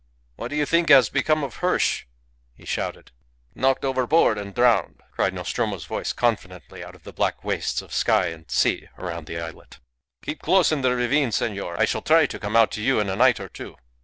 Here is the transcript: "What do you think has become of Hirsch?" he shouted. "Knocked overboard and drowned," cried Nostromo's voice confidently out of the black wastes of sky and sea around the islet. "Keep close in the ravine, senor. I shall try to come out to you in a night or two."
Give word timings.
"What 0.35 0.47
do 0.47 0.55
you 0.55 0.65
think 0.65 0.89
has 0.89 1.09
become 1.09 1.43
of 1.43 1.57
Hirsch?" 1.57 2.05
he 2.55 2.65
shouted. 2.65 3.11
"Knocked 3.53 3.85
overboard 3.85 4.39
and 4.39 4.51
drowned," 4.55 5.03
cried 5.11 5.31
Nostromo's 5.31 5.85
voice 5.85 6.11
confidently 6.11 6.83
out 6.83 6.95
of 6.95 7.03
the 7.03 7.13
black 7.13 7.43
wastes 7.43 7.83
of 7.83 7.93
sky 7.93 8.29
and 8.29 8.49
sea 8.49 8.87
around 8.97 9.27
the 9.27 9.39
islet. 9.39 9.77
"Keep 10.23 10.41
close 10.41 10.71
in 10.71 10.81
the 10.81 10.95
ravine, 10.95 11.31
senor. 11.31 11.79
I 11.79 11.85
shall 11.85 12.01
try 12.01 12.25
to 12.25 12.39
come 12.39 12.55
out 12.55 12.71
to 12.71 12.81
you 12.81 12.99
in 12.99 13.09
a 13.09 13.15
night 13.15 13.39
or 13.39 13.47
two." 13.49 13.75